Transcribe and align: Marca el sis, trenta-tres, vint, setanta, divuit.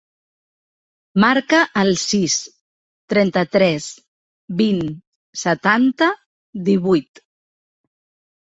Marca 1.23 1.59
el 1.81 1.91
sis, 2.03 2.37
trenta-tres, 3.13 3.91
vint, 4.63 4.83
setanta, 5.45 6.09
divuit. 6.71 7.27